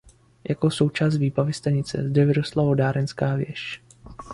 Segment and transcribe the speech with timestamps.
[0.49, 3.83] Jako součást výbavy stanice zde vyrostla vodárenská věž.